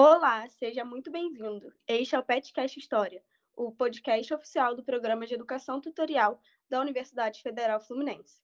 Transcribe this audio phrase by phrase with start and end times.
[0.00, 1.72] Olá, seja muito bem-vindo.
[1.84, 3.20] Este é o PetCast História,
[3.56, 6.40] o podcast oficial do Programa de Educação Tutorial
[6.70, 8.40] da Universidade Federal Fluminense.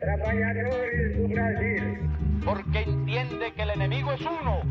[0.00, 1.82] Trabalhadores do Brasil.
[2.44, 4.62] porque entiende que el enemigo es uno.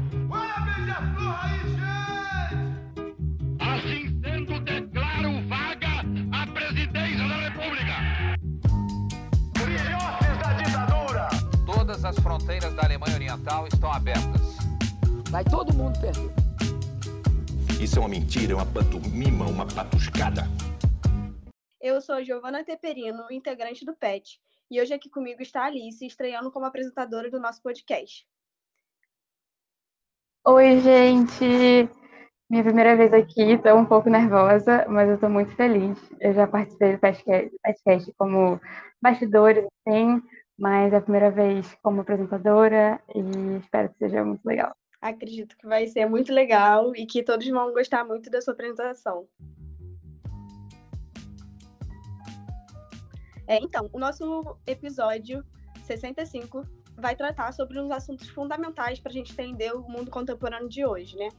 [3.58, 4.11] Assim sendo, declaro
[12.22, 14.58] fronteiras da Alemanha Oriental estão abertas.
[15.30, 16.32] Vai todo mundo perder.
[17.82, 20.44] Isso é uma mentira, é uma pantomima, uma patuscada.
[21.82, 24.40] Eu sou Giovana Teperino, integrante do PET,
[24.70, 28.26] e hoje aqui comigo está a Alice, estreando como apresentadora do nosso podcast.
[30.46, 31.90] Oi, gente!
[32.48, 35.98] Minha primeira vez aqui, estou um pouco nervosa, mas eu estou muito feliz.
[36.20, 38.62] Eu já participei do podcast, podcast como
[39.02, 40.22] bastidores, assim,
[40.62, 44.76] mas é a primeira vez como apresentadora e espero que seja muito legal.
[45.02, 49.28] Acredito que vai ser muito legal e que todos vão gostar muito da sua apresentação.
[53.48, 55.44] É, então, o nosso episódio
[55.82, 56.64] 65
[56.96, 61.18] vai tratar sobre uns assuntos fundamentais para a gente entender o mundo contemporâneo de hoje,
[61.18, 61.30] né?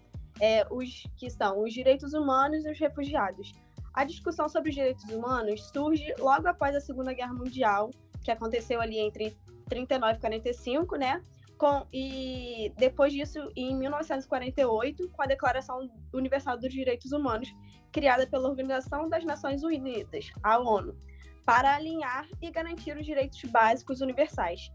[0.41, 3.53] É, os que são os direitos humanos e os refugiados.
[3.95, 7.89] A discussão sobre os direitos humanos surge logo após a Segunda Guerra Mundial,
[8.23, 9.37] que aconteceu ali entre
[9.69, 11.23] 39 e 45, né?
[11.57, 17.55] Com, e depois disso, em 1948, com a Declaração Universal dos Direitos Humanos,
[17.93, 20.97] criada pela Organização das Nações Unidas, a ONU,
[21.45, 24.73] para alinhar e garantir os direitos básicos universais.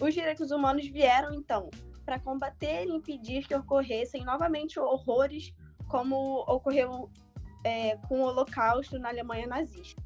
[0.00, 1.70] Os direitos humanos vieram, então,
[2.04, 5.54] para combater e impedir que ocorressem novamente horrores
[5.88, 7.10] como ocorreu
[7.64, 10.02] é, com o Holocausto na Alemanha nazista.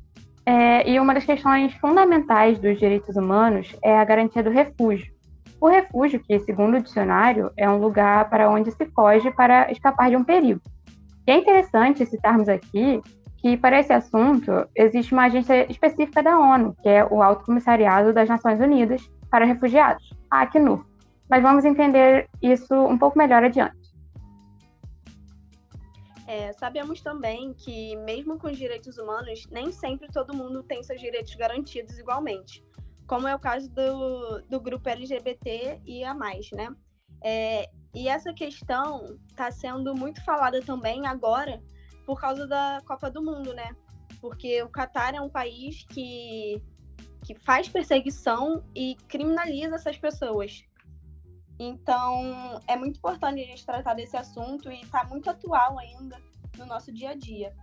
[0.47, 5.13] É, e uma das questões fundamentais dos direitos humanos é a garantia do refúgio.
[5.61, 10.09] O refúgio, que, segundo o dicionário, é um lugar para onde se foge para escapar
[10.09, 10.61] de um perigo.
[11.27, 13.03] E é interessante citarmos aqui
[13.37, 18.12] que, para esse assunto, existe uma agência específica da ONU, que é o Alto Comissariado
[18.12, 20.84] das Nações Unidas para Refugiados, a Acnur.
[21.29, 23.80] Mas vamos entender isso um pouco melhor adiante.
[26.31, 31.01] É, sabemos também que, mesmo com os direitos humanos, nem sempre todo mundo tem seus
[31.01, 32.65] direitos garantidos igualmente,
[33.05, 36.73] como é o caso do, do grupo LGBT e a mais, né?
[37.21, 41.61] É, e essa questão está sendo muito falada também agora
[42.07, 43.75] por causa da Copa do Mundo, né?
[44.21, 46.62] Porque o Catar é um país que,
[47.27, 50.62] que faz perseguição e criminaliza essas pessoas.
[51.62, 56.16] Então, é muito importante a gente tratar desse assunto e está muito atual ainda
[56.56, 57.54] no nosso dia a dia.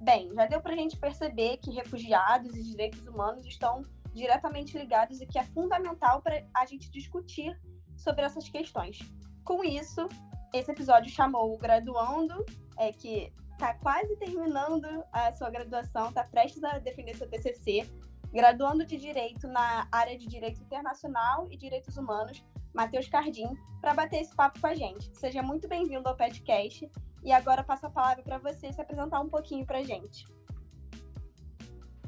[0.00, 5.20] Bem, já deu para a gente perceber que refugiados e direitos humanos estão diretamente ligados
[5.20, 7.60] e que é fundamental para a gente discutir
[7.96, 9.00] sobre essas questões.
[9.42, 10.06] Com isso,
[10.52, 12.46] esse episódio chamou o graduando,
[12.78, 17.84] é, que está quase terminando a sua graduação, está prestes a defender seu TCC,
[18.32, 22.44] graduando de Direito na área de Direito Internacional e Direitos Humanos,
[22.74, 25.08] Matheus Cardim, para bater esse papo com a gente.
[25.16, 26.90] Seja muito bem-vindo ao podcast
[27.22, 30.26] e agora passo a palavra para você se apresentar um pouquinho para a gente.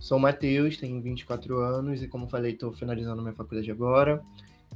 [0.00, 4.20] Sou Matheus, tenho 24 anos e, como falei, estou finalizando minha faculdade agora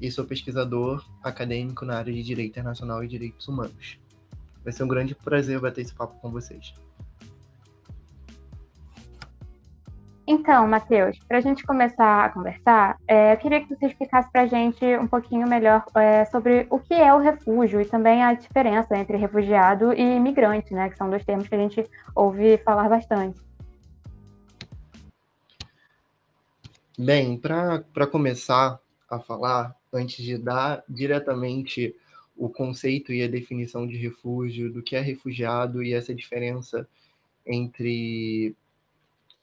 [0.01, 3.99] e sou pesquisador acadêmico na área de Direito Internacional e Direitos Humanos.
[4.62, 6.72] Vai ser um grande prazer bater esse papo com vocês.
[10.33, 14.43] Então, Matheus, para a gente começar a conversar, é, eu queria que você explicasse para
[14.43, 18.33] a gente um pouquinho melhor é, sobre o que é o refúgio e também a
[18.33, 22.89] diferença entre refugiado e imigrante, né, que são dois termos que a gente ouve falar
[22.89, 23.41] bastante.
[26.97, 28.79] Bem, para começar
[29.11, 31.93] a falar, antes de dar diretamente
[32.37, 36.89] o conceito e a definição de refúgio, do que é refugiado e essa diferença
[37.45, 38.55] entre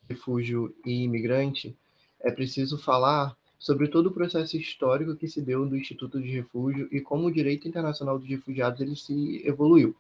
[0.08, 1.76] refúgio e imigrante,
[2.20, 6.88] é preciso falar sobre todo o processo histórico que se deu do Instituto de Refúgio
[6.92, 9.96] e como o direito internacional dos refugiados ele se evoluiu.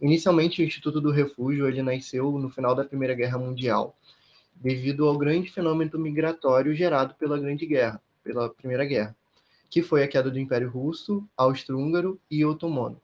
[0.00, 3.96] Inicialmente, o Instituto do Refúgio ele nasceu no final da Primeira Guerra Mundial,
[4.54, 9.16] devido ao grande fenômeno migratório gerado pela Grande Guerra, pela Primeira Guerra,
[9.68, 13.00] que foi a queda do Império Russo, Austro-Húngaro e Otomano.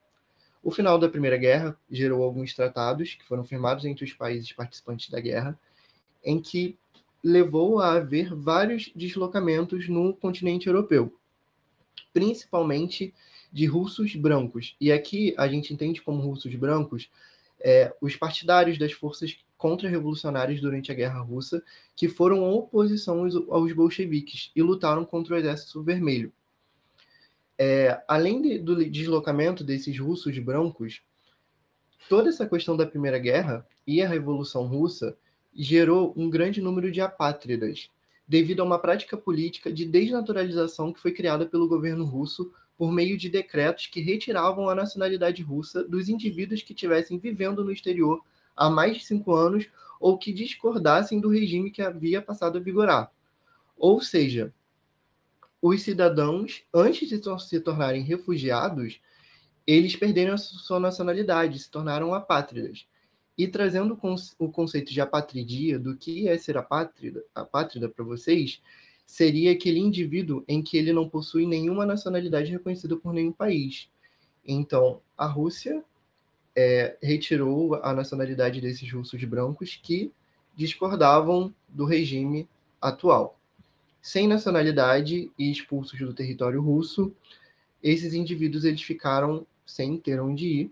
[0.63, 5.09] O final da Primeira Guerra gerou alguns tratados que foram firmados entre os países participantes
[5.11, 5.59] da guerra,
[6.27, 6.77] em que
[7.25, 11.15] levou a haver vários deslocamentos no continente europeu,
[12.13, 13.15] principalmente
[13.51, 14.77] de russos brancos.
[14.79, 17.09] E aqui a gente entende como russos brancos
[17.61, 21.63] é, os partidários das forças contra-revolucionárias durante a Guerra Russa,
[21.95, 26.31] que foram oposição aos, aos bolcheviques e lutaram contra o Exército Vermelho.
[27.59, 31.01] é, além de, do deslocamento desses russos brancos,
[32.09, 35.17] toda essa questão da Primeira Guerra e a Revolução Russa
[35.57, 37.91] gerou um grande número de apátridas,
[38.29, 43.17] devido a uma prática política de desnaturalização que foi criada pelo governo russo por meio
[43.17, 48.23] de decretos que retiravam a nacionalidade russa dos indivíduos que estivessem vivendo no exterior
[48.55, 49.67] há mais de cinco anos
[49.99, 53.11] ou que discordassem do regime que havia passado a vigorar.
[53.79, 54.53] Ou seja,
[55.61, 59.01] os cidadãos, antes de se tornarem refugiados,
[59.67, 62.87] eles perderam a sua nacionalidade, se tornaram apátridas.
[63.37, 63.99] E trazendo
[64.39, 68.63] o conceito de apatridia, do que é ser apátrida, apátrida para vocês,
[69.05, 73.89] seria aquele indivíduo em que ele não possui nenhuma nacionalidade reconhecida por nenhum país.
[74.45, 75.85] Então, a Rússia
[76.55, 80.11] é, retirou a nacionalidade desses russos brancos que
[80.57, 82.49] discordavam do regime
[82.81, 83.39] atual.
[84.01, 87.13] Sem nacionalidade e expulsos do território russo,
[87.83, 90.71] esses indivíduos eles ficaram sem ter onde ir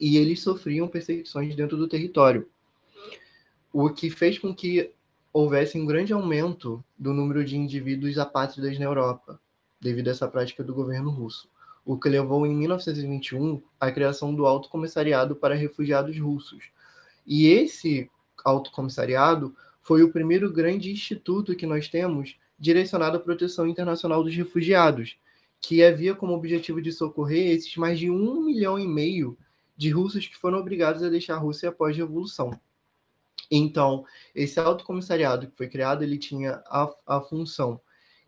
[0.00, 2.48] e eles sofriam perseguições dentro do território,
[3.72, 4.90] o que fez com que
[5.32, 9.38] houvesse um grande aumento do número de indivíduos apátridas na Europa,
[9.80, 11.48] devido a essa prática do governo russo,
[11.84, 16.64] o que levou em 1921 à criação do Alto Comissariado para Refugiados Russos.
[17.26, 18.10] E esse
[18.44, 24.34] Alto Comissariado foi o primeiro grande instituto que nós temos direcionado à proteção internacional dos
[24.34, 25.16] refugiados,
[25.60, 29.36] que havia como objetivo de socorrer esses mais de um milhão e meio
[29.76, 32.58] de russos que foram obrigados a deixar a Rússia após a Revolução.
[33.50, 37.80] Então, esse alto comissariado que foi criado, ele tinha a, a função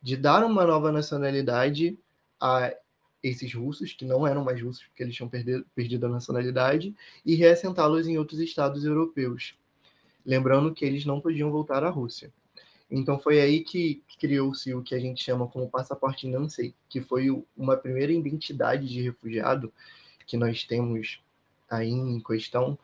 [0.02, 1.98] de dar uma nova nacionalidade
[2.40, 2.72] a
[3.22, 6.94] esses russos, que não eram mais russos, porque eles tinham perdido, perdido a nacionalidade,
[7.26, 9.58] e reassentá-los em outros estados europeus.
[10.24, 12.32] Lembrando que eles não podiam voltar à Rússia.
[12.90, 17.28] Então foi aí que criou-se o que a gente chama como passaporte Nancy, que foi
[17.56, 19.72] uma primeira identidade de refugiado
[20.26, 21.20] que nós temos
[21.70, 22.78] aí em questão,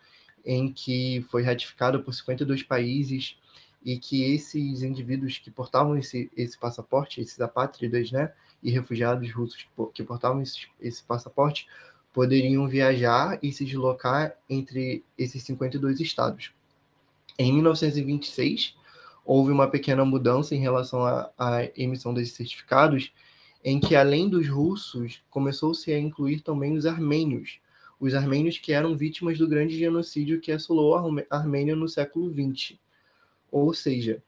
[0.45, 3.37] em que foi ratificado por 52 países
[3.85, 8.33] e que esses indivíduos que portavam esse, esse passaporte, esses apátridas, né,
[8.63, 11.67] e refugiados russos que portavam esse, esse passaporte,
[12.15, 16.53] poderiam viajar e se deslocar entre esses 52 estados.
[17.39, 18.77] Em 1926,
[19.25, 23.13] houve uma pequena mudança em relação à, à emissão desses certificados,
[23.65, 27.59] em que, além dos russos, começou-se a incluir também os armênios,
[27.99, 32.77] os armênios que eram vítimas do grande genocídio que assolou a Armênia no século XX.
[33.51, 34.23] Ou seja,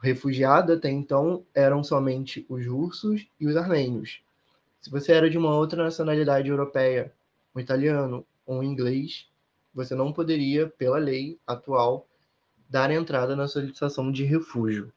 [0.00, 4.20] refugiados até então eram somente os russos e os armênios.
[4.80, 7.12] Se você era de uma outra nacionalidade europeia,
[7.54, 9.28] um italiano ou um inglês,
[9.74, 12.06] você não poderia, pela lei atual,
[12.68, 14.92] dar entrada na solicitação de refúgio.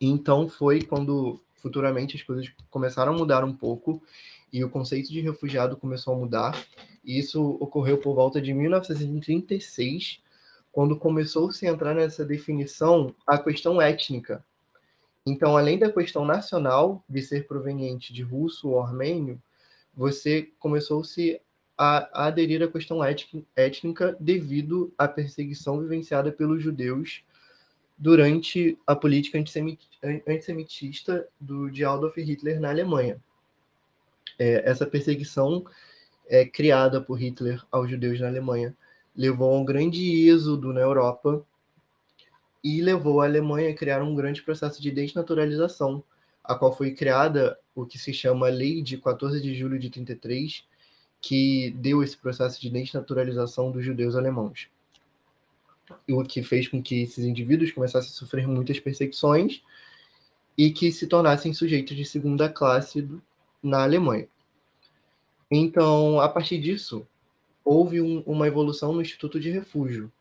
[0.00, 4.02] Então foi quando futuramente as coisas começaram a mudar um pouco
[4.52, 6.66] e o conceito de refugiado começou a mudar.
[7.04, 10.20] E isso ocorreu por volta de 1936,
[10.72, 14.44] quando começou-se a entrar nessa definição a questão étnica.
[15.24, 19.40] Então, além da questão nacional de ser proveniente de russo ou armênio,
[19.94, 21.40] você começou-se
[21.76, 23.00] a, aderir à questão
[23.56, 27.22] étnica devido à perseguição vivenciada pelos judeus
[28.00, 29.38] durante a política
[30.26, 33.22] antissemitista do, de Adolf Hitler na Alemanha.
[34.38, 35.66] É, essa perseguição
[36.26, 38.74] é, criada por Hitler aos judeus na Alemanha
[39.14, 41.44] levou a um grande êxodo na Europa
[42.64, 46.02] e levou a Alemanha a criar um grande processo de desnaturalização,
[46.42, 50.64] a qual foi criada o que se chama Lei de 14 de julho de 33,
[51.20, 54.70] que deu esse processo de desnaturalização dos judeus alemãos.
[56.08, 59.62] O que fez com que esses indivíduos começassem a sofrer muitas perseguições
[60.56, 63.08] e que se tornassem sujeitos de segunda classe
[63.62, 64.28] na Alemanha.
[65.50, 67.06] Então, a partir disso,
[67.64, 70.12] houve um, uma evolução no Instituto de Refúgio,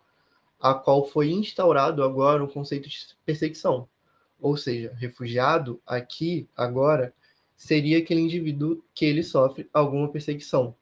[0.59, 3.88] a qual foi instaurado agora o conceito de perseguição.
[4.41, 7.13] Ou seja, refugiado aqui, agora,
[7.55, 10.75] seria aquele indivíduo que ele sofre alguma perseguição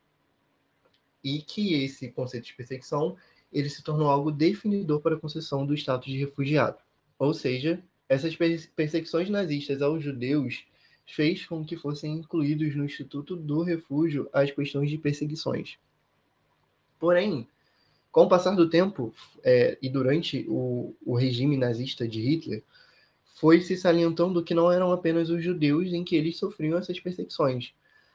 [1.24, 3.18] e que esse conceito de perseguição
[3.58, 6.78] ele se tornou algo definidor para a concessão do status de refugiado.
[7.18, 8.36] Ou seja, essas
[8.76, 10.64] perseguições nazistas aos judeus
[11.06, 15.78] fez com que fossem incluídos no Instituto do Refúgio as questões de perseguições.
[17.00, 17.48] Porém,
[18.12, 22.64] com o passar do tempo é, e durante o, o regime nazista de Hitler,
[23.36, 27.74] foi se salientando que não eram apenas os judeus em que eles sofriam essas perseguições,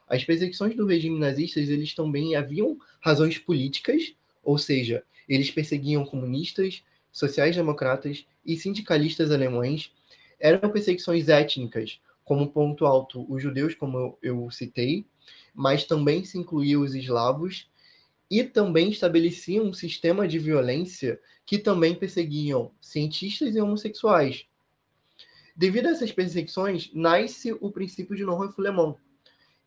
[0.08, 6.82] as perseguições do regime nazista, eles também haviam razões políticas, ou seja, eles perseguiam comunistas,
[7.10, 9.92] sociais-democratas e sindicalistas alemães.
[10.38, 15.06] Eram perseguições étnicas, como ponto alto os judeus, como eu, citei,
[15.54, 17.68] mas também se incluía os eslavos
[18.30, 24.46] e também estabelecia um sistema de violência que também perseguiam cientistas e homossexuais.
[25.54, 28.96] Devido a essas perseguições, nasce o princípio de non-refoulement.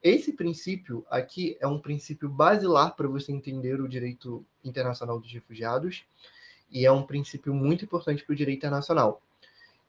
[0.05, 6.05] Esse princípio aqui é um princípio basilar para você entender o direito internacional dos refugiados
[6.69, 9.19] e é um princípio muito importante para o direito internacional.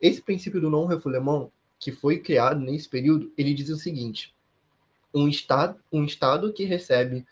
[0.00, 4.34] Esse princípio do non-refoulement, que foi criado nesse período, ele diz o seguinte:
[5.12, 7.26] um estado, um estado que recebe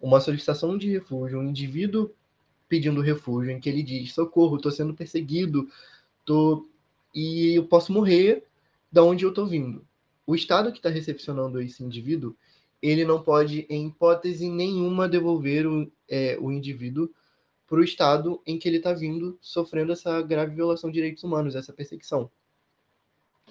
[0.00, 2.10] uma solicitação de refúgio, um indivíduo
[2.68, 5.68] pedindo refúgio, em que ele diz: socorro, estou sendo perseguido,
[6.24, 6.68] tô
[7.14, 8.44] e eu posso morrer
[8.90, 9.86] da onde eu estou vindo.
[10.26, 12.36] O Estado que está recepcionando esse indivíduo,
[12.80, 17.10] ele não pode, em hipótese nenhuma, devolver o, é, o indivíduo
[17.66, 21.54] para o Estado em que ele está vindo, sofrendo essa grave violação de direitos humanos,
[21.54, 22.30] essa perseguição.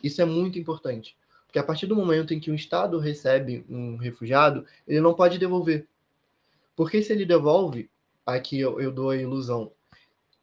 [0.03, 3.95] Isso é muito importante, porque a partir do momento em que um Estado recebe um
[3.95, 5.87] refugiado, ele não pode devolver.
[6.75, 7.89] Porque se ele devolve,
[8.25, 9.71] aqui eu, eu dou a ilusão,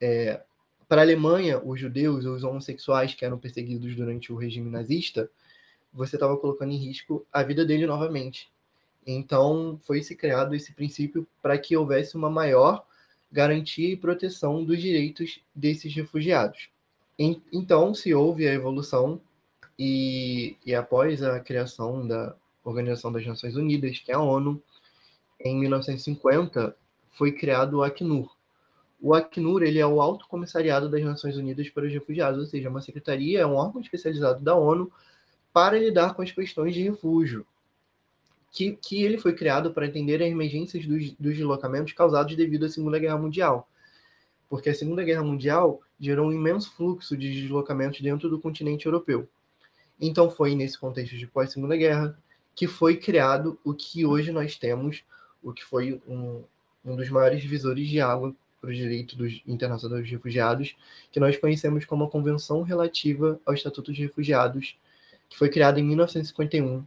[0.00, 0.42] é,
[0.88, 5.30] para a Alemanha, os judeus, os homossexuais que eram perseguidos durante o regime nazista,
[5.92, 8.50] você estava colocando em risco a vida dele novamente.
[9.06, 12.84] Então, foi se criado esse princípio para que houvesse uma maior
[13.32, 16.68] garantia e proteção dos direitos desses refugiados.
[17.18, 19.20] Então, se houve a evolução
[19.78, 24.62] e, e após a criação da Organização das Nações Unidas, que é a ONU,
[25.38, 26.76] em 1950,
[27.10, 28.34] foi criado o Acnur.
[29.00, 32.68] O Acnur ele é o Alto Comissariado das Nações Unidas para os Refugiados, ou seja,
[32.68, 34.92] uma secretaria, é um órgão especializado da ONU
[35.52, 37.46] para lidar com as questões de refúgio.
[38.52, 42.68] Que, que ele foi criado para atender as emergências dos, dos deslocamentos causados devido à
[42.68, 43.68] Segunda Guerra Mundial.
[44.48, 49.28] Porque a Segunda Guerra Mundial gerou um imenso fluxo de deslocamentos dentro do continente europeu.
[50.00, 52.18] Então foi nesse contexto de pós-Segunda Guerra
[52.54, 55.04] que foi criado o que hoje nós temos
[55.42, 56.42] o que foi um,
[56.84, 60.76] um dos maiores divisores de água para o direito dos internacional dos refugiados,
[61.10, 64.76] que nós conhecemos como a Convenção Relativa ao Estatuto de Refugiados,
[65.30, 66.84] que foi criada em 1951,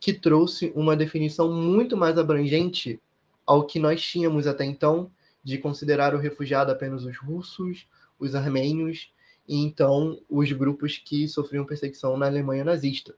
[0.00, 2.98] que trouxe uma definição muito mais abrangente
[3.46, 5.10] ao que nós tínhamos até então,
[5.44, 7.86] de considerar o refugiado apenas os russos,
[8.18, 9.12] os armênios
[9.46, 13.14] e então os grupos que sofriam perseguição na Alemanha nazista.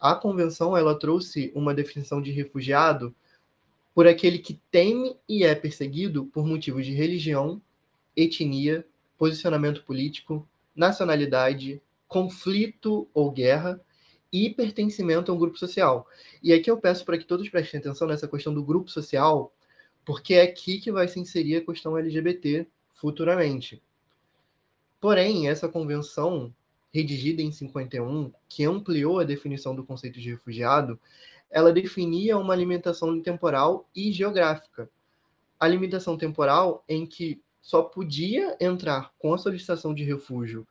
[0.00, 3.14] A convenção ela trouxe uma definição de refugiado
[3.94, 7.62] por aquele que teme e é perseguido por motivos de religião,
[8.16, 8.84] etnia,
[9.16, 13.80] posicionamento político, nacionalidade, conflito ou guerra
[14.32, 16.06] e pertencimento a um grupo social.
[16.42, 19.52] E aqui eu peço para que todos prestem atenção nessa questão do grupo social,
[20.04, 23.82] porque é aqui que vai se inserir a questão LGBT futuramente.
[25.00, 26.52] Porém, essa convenção,
[26.92, 30.98] redigida em 51, que ampliou a definição do conceito de refugiado,
[31.50, 34.90] ela definia uma limitação temporal e geográfica.
[35.58, 40.66] A limitação temporal em que só podia entrar com a solicitação de refúgio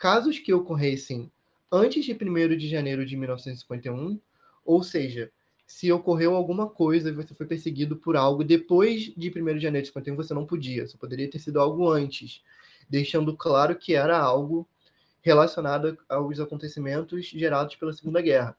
[0.00, 1.30] casos que ocorressem
[1.70, 4.18] antes de 1 de janeiro de 1951,
[4.64, 5.30] ou seja,
[5.66, 9.84] se ocorreu alguma coisa e você foi perseguido por algo depois de 1 de janeiro
[9.84, 12.42] de 51, você não podia, só poderia ter sido algo antes,
[12.88, 14.66] deixando claro que era algo
[15.20, 18.56] relacionado aos acontecimentos gerados pela Segunda Guerra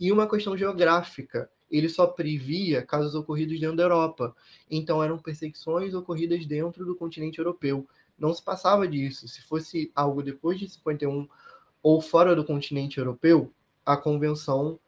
[0.00, 1.48] e uma questão geográfica.
[1.70, 4.34] Ele só previa casos ocorridos dentro da Europa.
[4.68, 7.86] Então eram perseguições ocorridas dentro do continente europeu.
[8.22, 9.26] Não se passava disso.
[9.26, 11.28] Se fosse algo depois de 51
[11.82, 13.52] ou fora do continente europeu,
[13.84, 14.78] a convenção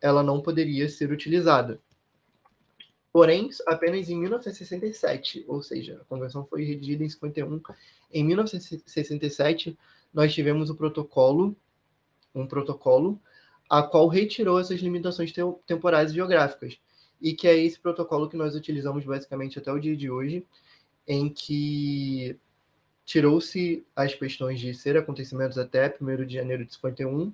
[0.00, 1.78] ela não poderia ser utilizada.
[3.12, 7.60] Porém, apenas em 1967, ou seja, a convenção foi redigida em 51.
[8.10, 9.78] Em 1967,
[10.14, 11.54] nós tivemos o protocolo,
[12.34, 13.20] um protocolo
[13.68, 15.30] a qual retirou essas limitações
[15.66, 16.78] temporais e geográficas,
[17.20, 20.42] e que é esse protocolo que nós utilizamos basicamente até o dia de hoje,
[21.06, 22.38] em que
[23.08, 27.32] tirou-se as questões de ser acontecimentos até 1 de janeiro de 51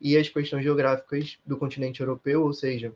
[0.00, 2.94] e as questões geográficas do continente europeu, ou seja,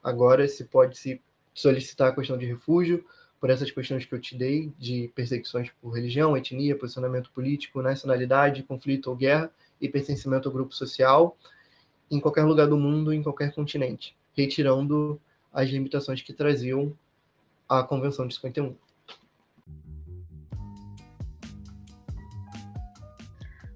[0.00, 1.20] agora se pode se
[1.52, 3.04] solicitar a questão de refúgio
[3.40, 8.62] por essas questões que eu te dei, de perseguições por religião, etnia, posicionamento político, nacionalidade,
[8.62, 9.50] conflito ou guerra
[9.80, 11.36] e pertencimento ao grupo social,
[12.08, 15.20] em qualquer lugar do mundo, em qualquer continente, retirando
[15.52, 16.96] as limitações que traziam
[17.68, 18.76] a Convenção de 51.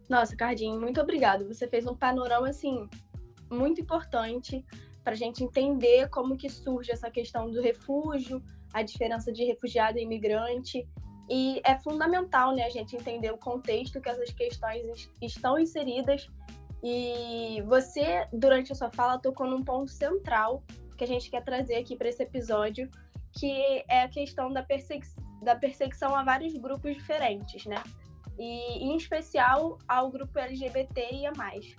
[0.08, 1.46] Nossa, Cardinho, muito obrigado.
[1.46, 2.88] Você fez um panorama assim
[3.50, 4.64] muito importante
[5.04, 9.98] para a gente entender como que surge essa questão do refúgio, a diferença de refugiado
[9.98, 10.86] e imigrante.
[11.30, 16.26] E é fundamental, né, a gente entender o contexto que essas questões estão inseridas
[16.82, 20.62] E você, durante a sua fala, tocou num ponto central
[20.96, 22.88] que a gente quer trazer aqui para esse episódio,
[23.32, 25.06] que é a questão da, persegui
[25.42, 27.82] da perseguição a vários grupos diferentes, né?
[28.38, 31.74] E em especial ao grupo LGBT e a mais.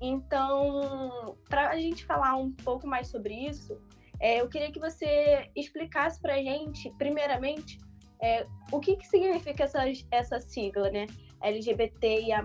[0.00, 3.78] Então, para a gente falar um pouco mais sobre isso,
[4.20, 7.78] é, eu queria que você explicasse para a gente, primeiramente,
[8.20, 11.06] é, o que, que significa essa, essa sigla, né?
[11.40, 12.44] LGBTIA+.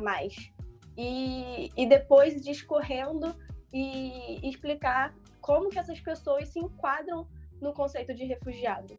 [0.96, 3.36] E, e depois discorrendo
[3.74, 7.28] e explicar como que essas pessoas se enquadram
[7.60, 8.98] no conceito de refugiado.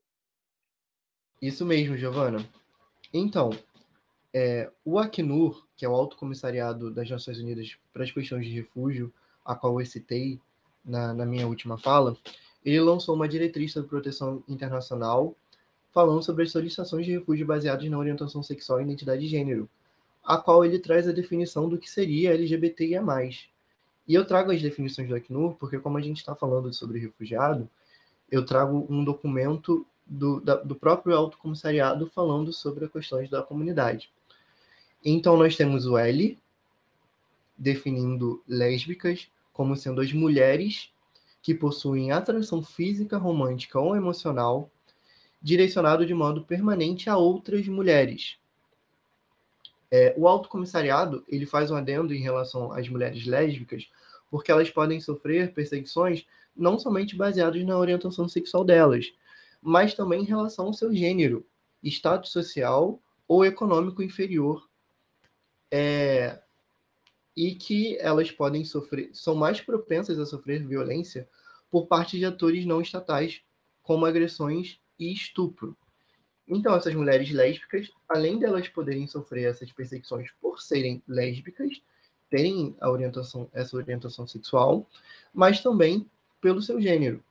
[1.40, 2.38] Isso mesmo, Giovana.
[3.12, 3.50] Então,
[4.34, 8.52] é, o Acnur, que é o Alto Comissariado das Nações Unidas para as Questões de
[8.52, 9.14] Refúgio,
[9.44, 10.40] a qual eu citei
[10.84, 12.16] na, na minha última fala,
[12.64, 15.36] ele lançou uma diretriz sobre proteção internacional
[15.92, 19.70] falando sobre as solicitações de refúgio baseadas na orientação sexual e identidade de gênero,
[20.24, 23.00] a qual ele traz a definição do que seria LGBTIA+.
[24.08, 27.70] E eu trago as definições do Acnur porque, como a gente está falando sobre refugiado,
[28.28, 33.40] eu trago um documento do, da, do próprio Alto Comissariado falando sobre as questões da
[33.40, 34.10] comunidade.
[35.04, 36.38] Então, nós temos o L,
[37.58, 40.90] definindo lésbicas como sendo as mulheres
[41.42, 44.70] que possuem atração física, romântica ou emocional,
[45.42, 48.38] direcionado de modo permanente a outras mulheres.
[49.90, 53.88] É, o Alto Comissariado ele faz um adendo em relação às mulheres lésbicas,
[54.30, 59.12] porque elas podem sofrer perseguições não somente baseadas na orientação sexual delas,
[59.60, 61.46] mas também em relação ao seu gênero,
[61.82, 64.66] status social ou econômico inferior
[65.70, 66.40] é,
[67.36, 71.28] e que elas podem sofrer, são mais propensas a sofrer violência
[71.70, 73.42] por parte de atores não estatais,
[73.82, 75.76] como agressões e estupro.
[76.46, 81.80] Então, essas mulheres lésbicas, além delas poderem sofrer essas perseguições por serem lésbicas,
[82.30, 84.88] terem a orientação, essa orientação sexual,
[85.32, 86.08] mas também
[86.40, 87.22] pelo seu gênero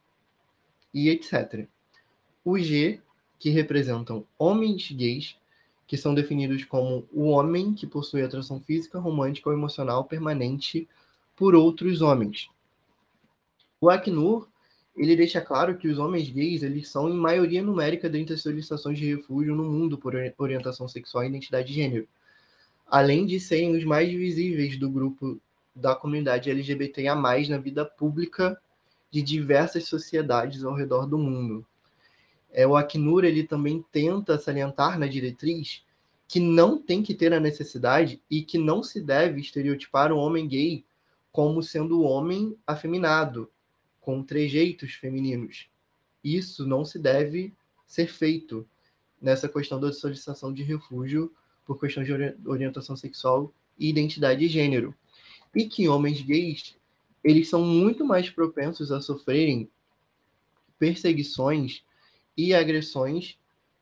[0.93, 1.67] e etc.
[2.43, 3.01] O G,
[3.39, 5.37] que representam homens gays,
[5.87, 10.87] que são definidos como o homem que possui atração física, romântica ou emocional permanente
[11.35, 12.49] por outros homens.
[13.81, 14.47] O Acnur,
[14.95, 18.97] ele deixa claro que os homens gays eles são em maioria numérica dentre as solicitações
[18.97, 22.07] de refúgio no mundo por orientação sexual e identidade de gênero,
[22.87, 25.39] além de serem os mais visíveis do grupo
[25.75, 28.59] da comunidade LGBTIA+, na vida pública
[29.11, 31.65] de diversas sociedades ao redor do mundo
[32.53, 35.83] é, o Acnur ele também tenta salientar na diretriz
[36.27, 40.47] que não tem que ter a necessidade e que não se deve estereotipar o homem
[40.47, 40.85] gay
[41.31, 43.51] como sendo o homem afeminado,
[43.99, 45.67] com trejeitos femininos.
[46.23, 47.53] Isso não se deve
[47.87, 48.67] ser feito
[49.19, 51.33] nessa questão da solicitação de refúgio
[51.65, 52.11] por questão de
[52.45, 54.93] orientação sexual e identidade de gênero.
[55.55, 56.75] E que homens gays,
[57.23, 59.69] eles são muito mais propensos a sofrerem
[60.77, 61.83] perseguições
[62.35, 63.37] e agressões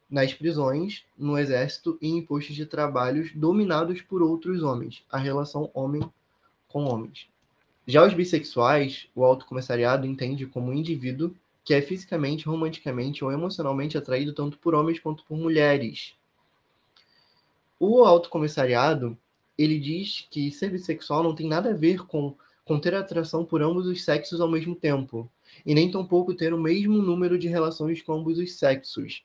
[0.10, 5.72] nas prisões, no exército e em postos de trabalhos dominados por outros homens, a relação
[5.74, 6.04] homem
[6.68, 7.28] com homens.
[7.88, 11.34] Já os bissexuais, o Alto Comissariado entende como um indivíduo
[11.64, 16.14] que é fisicamente, romanticamente ou emocionalmente atraído tanto por homens quanto por mulheres.
[17.80, 19.18] O Alto Comissariado,
[19.58, 23.62] ele diz que ser bissexual não tem nada a ver com, com ter atração por
[23.62, 25.30] ambos os sexos ao mesmo tempo,
[25.66, 29.24] e nem tampouco ter o mesmo número de relações com ambos os sexos.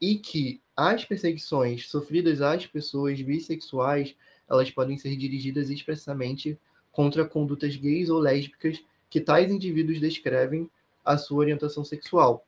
[0.00, 4.14] E que as perseguições sofridas às pessoas bissexuais,
[4.48, 6.58] elas podem ser dirigidas expressamente
[6.90, 10.70] contra condutas gays ou lésbicas que tais indivíduos descrevem
[11.04, 12.46] a sua orientação sexual,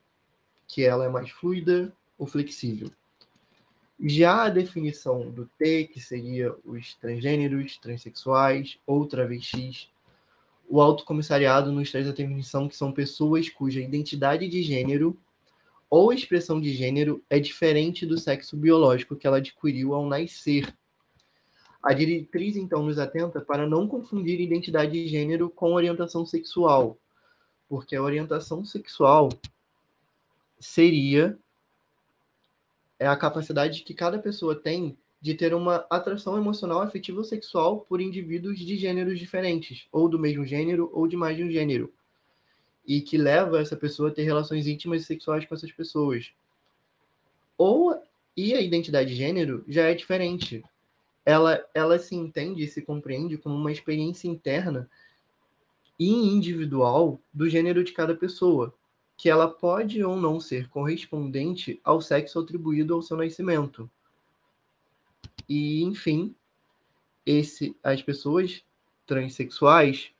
[0.67, 2.91] que ela é mais fluida ou flexível.
[4.03, 9.91] Já a definição do T, que seria os transgêneros, transexuais ou travestis,
[10.67, 15.19] o Alto Comissariado nos traz a definição que são pessoas cuja identidade de gênero
[15.91, 20.73] ou expressão de gênero é diferente do sexo biológico que ela adquiriu ao nascer.
[21.83, 26.97] A diretriz, então, nos atenta para não confundir identidade de gênero com orientação sexual,
[27.69, 29.29] porque a orientação sexual
[30.59, 31.37] seria
[33.01, 38.01] é a capacidade que cada pessoa tem de ter uma atração emocional, afetiva sexual por
[38.01, 41.93] indivíduos de gêneros diferentes, ou do mesmo gênero, ou de mais de um gênero,
[42.87, 46.31] e que leva essa pessoa a ter relações íntimas e sexuais com essas pessoas.
[47.57, 48.01] Ou
[48.37, 50.63] e a identidade de gênero já é diferente.
[51.25, 54.89] Ela, ela se entende e se compreende como uma experiência interna
[55.99, 58.75] e individual do gênero de cada pessoa,
[59.21, 63.89] que ela pode ou não ser correspondente ao sexo atribuído ao seu nascimento.
[65.47, 66.35] E, enfim,
[67.27, 68.65] esse, as pessoas
[69.07, 70.11] transexuais,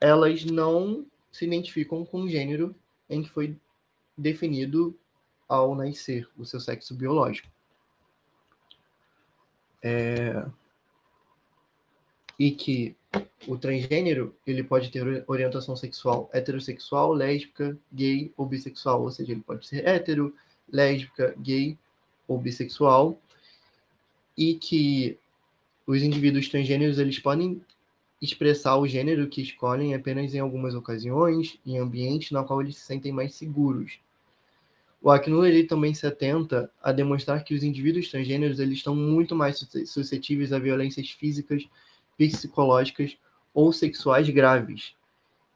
[0.00, 2.72] elas não se identificam com o gênero
[3.10, 3.56] em que foi
[4.16, 4.96] definido
[5.48, 7.48] ao nascer, o seu sexo biológico.
[9.82, 10.46] É...
[12.38, 12.96] E que
[13.46, 19.40] o transgênero ele pode ter orientação sexual heterossexual, lésbica, gay ou bissexual, ou seja, ele
[19.40, 20.34] pode ser hétero,
[20.70, 21.76] lésbica, gay
[22.26, 23.18] ou bissexual,
[24.36, 25.18] e que
[25.86, 27.60] os indivíduos transgêneros eles podem
[28.20, 32.84] expressar o gênero que escolhem apenas em algumas ocasiões, em ambientes na qual eles se
[32.84, 33.98] sentem mais seguros.
[35.00, 39.34] O Acnur ele também se atenta a demonstrar que os indivíduos transgêneros eles estão muito
[39.34, 41.66] mais suscetíveis a violências físicas,
[42.18, 43.16] psicológicas
[43.54, 44.94] ou sexuais graves.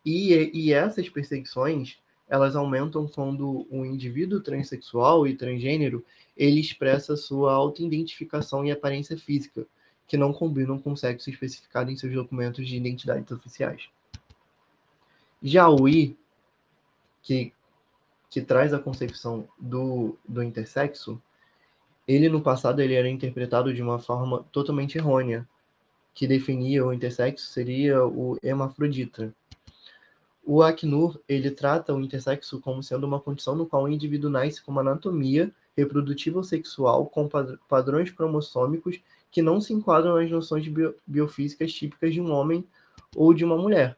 [0.06, 1.98] E, e essas perseguições
[2.28, 6.02] elas aumentam quando o indivíduo transexual e transgênero
[6.34, 9.66] ele expressa sua autoidentificação e aparência física,
[10.08, 13.88] que não combinam com o sexo especificado em seus documentos de identidades oficiais.
[15.42, 16.16] Já o I,
[17.22, 17.52] que,
[18.30, 21.20] que traz a concepção do, do intersexo,
[22.08, 25.46] ele no passado ele era interpretado de uma forma totalmente errônea,
[26.14, 29.34] que definia o intersexo seria o hermafrodita.
[30.44, 34.62] O Acnur ele trata o intersexo como sendo uma condição no qual o indivíduo nasce
[34.62, 37.28] com uma anatomia reprodutiva ou sexual com
[37.68, 42.64] padrões cromossômicos que não se enquadram nas noções bio biofísicas típicas de um homem
[43.16, 43.96] ou de uma mulher.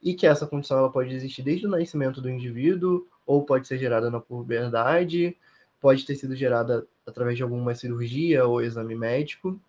[0.00, 3.78] E que essa condição ela pode existir desde o nascimento do indivíduo, ou pode ser
[3.78, 5.36] gerada na puberdade,
[5.80, 9.60] pode ter sido gerada através de alguma cirurgia ou exame médico.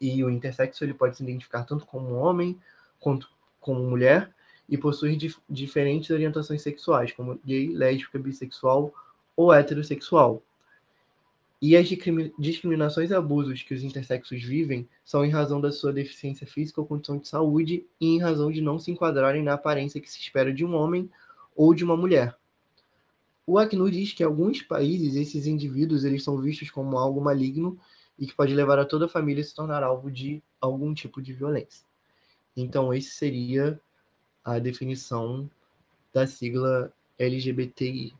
[0.00, 2.58] E o intersexo ele pode se identificar tanto como homem
[3.00, 3.30] quanto
[3.60, 4.30] como mulher
[4.68, 8.92] e possui dif diferentes orientações sexuais, como gay, lésbica, bissexual
[9.36, 10.42] ou heterossexual.
[11.60, 11.88] E as
[12.38, 16.86] discriminações e abusos que os intersexos vivem são em razão da sua deficiência física ou
[16.86, 20.52] condição de saúde e em razão de não se enquadrarem na aparência que se espera
[20.52, 21.10] de um homem
[21.56, 22.36] ou de uma mulher.
[23.44, 27.76] O Acnur diz que em alguns países esses indivíduos eles são vistos como algo maligno
[28.18, 31.22] e que pode levar a toda a família a se tornar alvo de algum tipo
[31.22, 31.86] de violência.
[32.56, 33.80] Então, esse seria
[34.44, 35.48] a definição
[36.12, 38.14] da sigla LGBTI.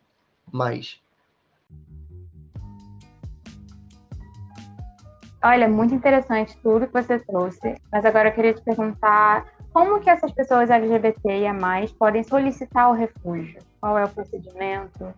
[5.43, 10.11] Olha, muito interessante tudo que você trouxe, mas agora eu queria te perguntar como que
[10.11, 11.55] essas pessoas LGBTIA+,
[11.99, 13.61] podem solicitar o refúgio?
[13.81, 15.15] Qual é o procedimento?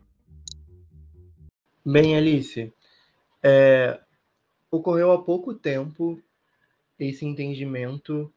[1.85, 2.73] Bem, Alice,
[3.43, 3.99] é,
[4.71, 6.21] ocorreu há pouco tempo
[6.99, 8.33] esse entendimento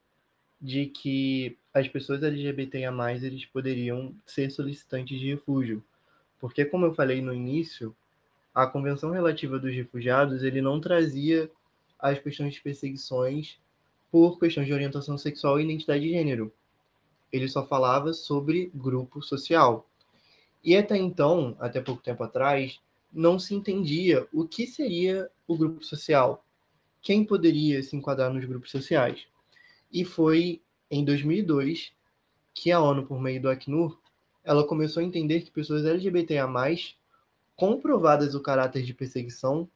[0.59, 2.91] de que as pessoas LGBTIA+,
[3.21, 5.83] eles poderiam ser solicitantes de refúgio.
[6.39, 7.95] Porque, como eu falei no início,
[8.53, 11.51] a Convenção Relativa dos Refugiados, ele não trazia
[11.99, 13.57] as questões de perseguições
[14.11, 16.53] por questões de orientação sexual e identidade de gênero.
[17.31, 19.89] Ele só falava sobre grupo social.
[20.63, 22.79] E até então, até pouco tempo atrás,
[23.13, 26.43] não se entendia o que seria o grupo social,
[27.01, 29.27] quem poderia se enquadrar nos grupos sociais.
[29.91, 31.93] E foi em 2002
[32.53, 33.99] que a ONU, por meio do Acnur,
[34.43, 36.47] ela começou a entender que pessoas LGBTA+,
[37.55, 39.69] comprovadas o caráter de perseguição,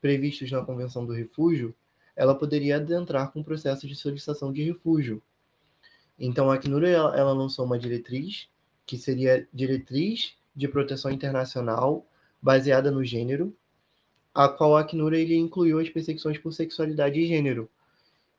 [0.00, 1.74] previstos na Convenção do Refúgio,
[2.14, 5.22] ela poderia adentrar com o processo de solicitação de refúgio.
[6.18, 8.48] Então, a Acnur ela lançou uma diretriz,
[8.86, 12.06] que seria diretriz de proteção internacional
[12.46, 13.52] baseada no gênero,
[14.32, 17.68] a qual a Acnur ele incluiu as perseguições por sexualidade e gênero.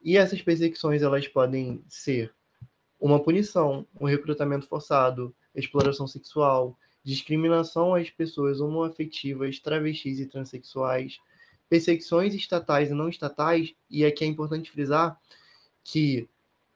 [0.02, 2.34] E essas perseguições elas podem ser
[2.98, 11.20] uma punição, um recrutamento forçado, exploração sexual, discriminação às pessoas homoafetivas, travestis e transexuais,
[11.68, 15.20] perseguições estatais e não estatais, e aqui é importante frisar
[15.84, 16.30] que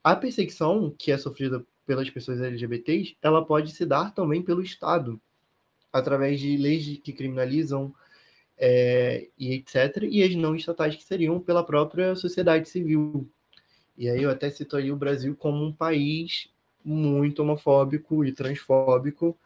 [0.03, 5.17] a perseguição que é sofrida pelas pessoas LGBTs, ela pode se dar também pelo Estado,
[5.91, 7.93] através de leis que criminalizam
[8.57, 13.27] é, e etc., e as não estatais que seriam pela própria sociedade civil.
[13.97, 16.49] E aí eu até cito aí o Brasil como um país
[16.83, 19.37] muito homofóbico e transfóbico,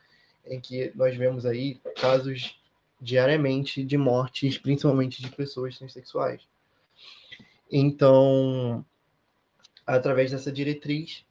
[0.46, 2.60] em que nós vemos aí casos
[3.02, 6.42] diariamente de mortes, principalmente de pessoas transexuais.
[7.72, 8.86] Então,
[9.86, 11.26] através dessa diretriz,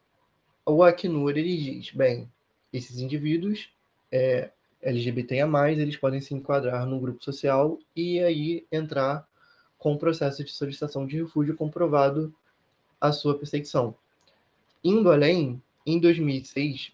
[0.65, 2.29] o Acnur ele diz, bem,
[2.73, 3.69] esses indivíduos
[4.11, 4.51] é,
[4.85, 9.27] LGBTIA+, eles podem se enquadrar num grupo social e aí entrar
[9.77, 12.33] com o processo de solicitação de refúgio comprovado
[13.01, 13.95] a sua perseguição.
[14.83, 16.91] Indo além, em 2006,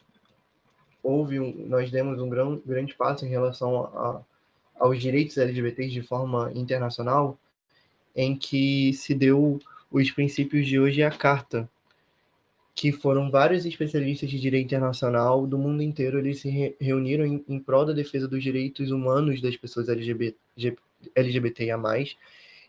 [1.04, 4.22] houve um, nós demos um grão, grande passo em relação a,
[4.80, 7.38] aos direitos LGBTs de forma internacional,
[8.16, 9.60] em que se deu
[9.92, 11.70] os princípios de hoje a carta,
[12.82, 17.46] que foram vários especialistas de direito internacional do mundo inteiro, eles se re reuniram em,
[17.48, 20.36] em prol da defesa dos direitos humanos das pessoas LGBT,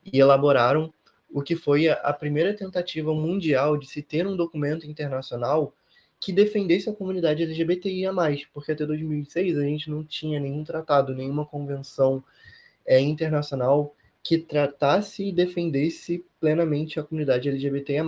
[0.05, 0.92] e elaboraram
[1.33, 5.75] o que foi a, a primeira tentativa mundial de se ter um documento internacional
[6.20, 8.12] que defendesse a comunidade LGBTIA+,
[8.53, 12.22] porque até 2006 a gente não tinha nenhum tratado, nenhuma convenção
[12.85, 18.05] é, internacional que tratasse e defendesse plenamente a comunidade LGBTIA+.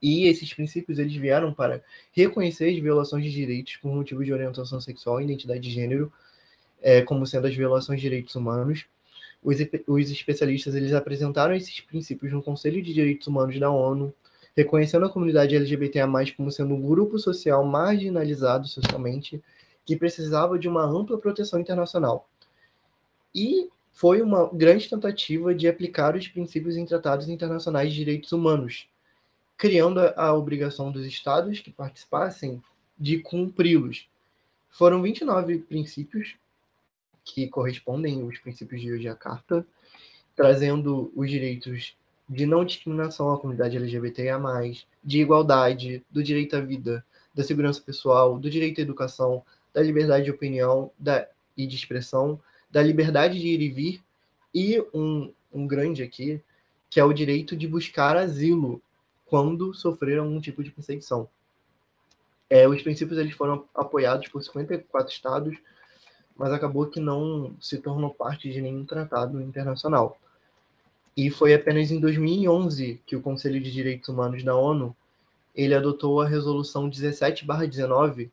[0.00, 1.82] E esses princípios eles vieram para
[2.12, 6.12] reconhecer as violações de direitos por motivos de orientação sexual e identidade de gênero,
[6.80, 8.86] é, como sendo as violações de direitos humanos.
[9.42, 9.56] Os,
[9.86, 14.12] os especialistas eles apresentaram esses princípios no Conselho de Direitos Humanos da ONU,
[14.56, 16.06] reconhecendo a comunidade LGBTA+,
[16.36, 19.42] como sendo um grupo social marginalizado socialmente,
[19.84, 22.28] que precisava de uma ampla proteção internacional.
[23.34, 28.88] E foi uma grande tentativa de aplicar os princípios em tratados internacionais de direitos humanos,
[29.58, 32.62] criando a obrigação dos estados que participassem
[32.96, 34.08] de cumpri-los.
[34.70, 36.36] Foram 29 princípios
[37.24, 39.66] que correspondem aos princípios de Jakarta,
[40.36, 41.96] trazendo os direitos
[42.28, 44.38] de não discriminação à comunidade LGBTIA+,
[45.02, 49.42] de igualdade, do direito à vida, da segurança pessoal, do direito à educação,
[49.74, 52.40] da liberdade de opinião da, e de expressão,
[52.70, 54.02] da liberdade de ir e vir,
[54.54, 56.40] e um, um grande aqui,
[56.88, 58.80] que é o direito de buscar asilo
[59.28, 61.28] quando sofreram algum tipo de perseguição.
[62.50, 65.56] É, os princípios eles foram apoiados por 54 estados,
[66.36, 70.18] mas acabou que não se tornou parte de nenhum tratado internacional.
[71.16, 74.96] E foi apenas em 2011 que o Conselho de Direitos Humanos da ONU
[75.54, 78.30] ele adotou a resolução 17/19,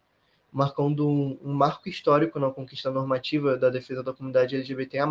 [0.54, 5.06] marcando um, um marco histórico na conquista normativa da defesa da comunidade LGBTA+,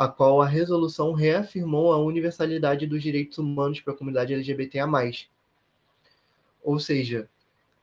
[0.00, 4.88] a qual a resolução reafirmou a universalidade dos direitos humanos para a comunidade LGBTA+.
[6.64, 7.28] Ou seja,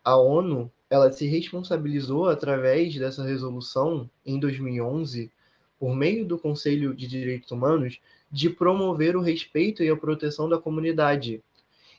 [0.04, 5.32] a ONU ela se responsabilizou através dessa resolução em 2011,
[5.80, 8.02] por meio do Conselho de Direitos Humanos,
[8.32, 11.44] de promover o respeito e a proteção da comunidade,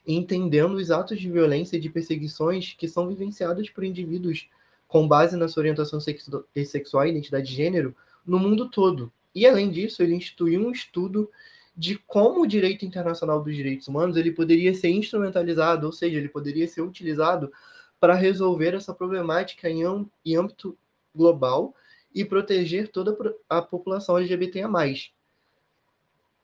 [0.04, 4.48] entendendo os atos de violência e de perseguições que são vivenciados por indivíduos
[4.88, 7.94] com base na sua orientação sexual e identidade de gênero
[8.26, 11.30] no mundo todo, e, além disso, ele instituiu um estudo
[11.76, 16.28] de como o direito internacional dos direitos humanos ele poderia ser instrumentalizado, ou seja, ele
[16.28, 17.52] poderia ser utilizado
[18.00, 19.82] para resolver essa problemática em,
[20.24, 20.76] em âmbito
[21.14, 21.74] global
[22.12, 23.16] e proteger toda
[23.48, 24.68] a população LGBTIA+.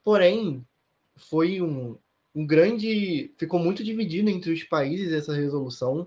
[0.04, 0.64] Porém,
[1.16, 1.96] foi um,
[2.34, 3.32] um grande...
[3.36, 6.06] ficou muito dividido entre os países essa resolução.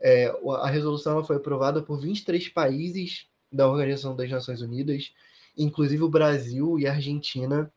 [0.00, 0.26] É,
[0.60, 5.14] a resolução foi aprovada por 23 países da Organização das Nações Unidas,
[5.58, 7.70] inclusive o Brasil e a Argentina,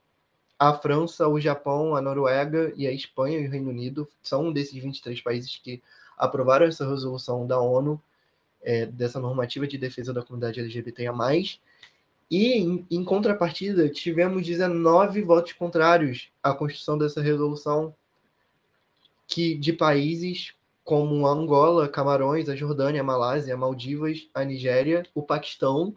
[0.58, 4.82] a França, o Japão, a Noruega e a Espanha e o Reino Unido são desses
[4.82, 5.82] 23 países que
[6.15, 8.00] aprovaram essa resolução da ONU,
[8.62, 11.12] é, dessa normativa de defesa da comunidade LGBTIA+,
[12.30, 17.94] e, em, em, contrapartida, tivemos 19 votos contrários à construção dessa resolução,
[19.28, 25.06] que de países como a Angola, Camarões, a Jordânia, a Malásia, a Maldivas, a Nigéria,
[25.13, 25.96] o Paquistão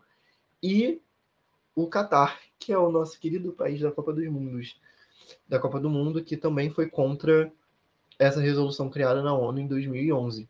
[0.62, 1.00] e
[1.74, 4.80] o Catar, que é o nosso querido país da Copa dos Mundos,
[5.48, 7.52] da Copa do Mundo, que também foi contra
[8.18, 10.48] essa resolução criada na ONU em 2011.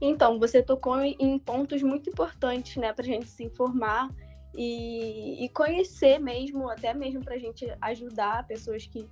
[0.00, 4.10] Então, você tocou em pontos muito importantes, né, para a gente se informar
[4.54, 9.08] e, e conhecer mesmo, até mesmo para a gente ajudar pessoas que,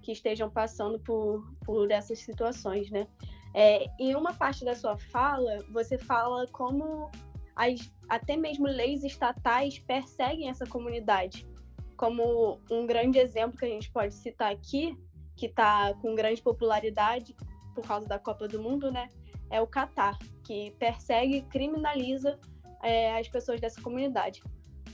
[0.00, 3.08] que estejam passando por, por essas situações, né?
[3.54, 7.10] É, em uma parte da sua fala, você fala como
[7.58, 11.44] as, até mesmo leis estatais perseguem essa comunidade.
[11.96, 14.96] Como um grande exemplo que a gente pode citar aqui,
[15.36, 17.34] que está com grande popularidade
[17.74, 19.08] por causa da Copa do Mundo, né?
[19.50, 22.38] É o Catar, que persegue e criminaliza
[22.80, 24.40] é, as pessoas dessa comunidade.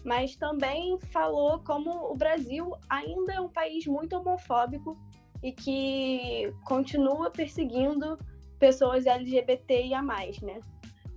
[0.02, 4.96] Mas também falou como o Brasil ainda é um país muito homofóbico
[5.42, 8.18] e que continua perseguindo
[8.58, 10.60] pessoas LGBTIA+, né?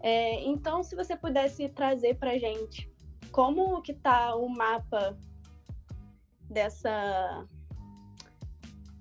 [0.02, 2.92] É, então, se você pudesse trazer para gente
[3.32, 5.18] como que está o mapa
[6.50, 7.46] dessa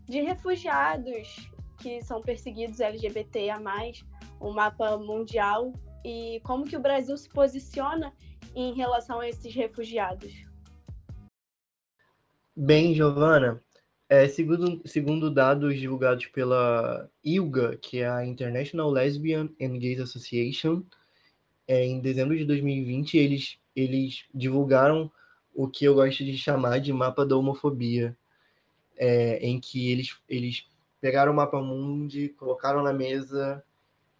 [0.05, 3.59] de refugiados que são perseguidos LGBTIA+,
[4.41, 5.73] o mapa mundial
[6.05, 8.13] e como que o Brasil se posiciona
[8.55, 10.33] em relação a esses refugiados.
[12.57, 13.63] Bem, Giovana,
[14.09, 20.83] é, segundo, segundo dados divulgados pela ILGA, que é a International Lesbian and Gays Association,
[21.67, 25.11] é, em dezembro de 2020, eles, eles divulgaram
[25.55, 28.17] o que eu gosto de chamar de mapa da homofobia.
[28.97, 30.67] é, em que eles, eles
[31.01, 33.63] pegaram o mapa mundi, colocaram na mesa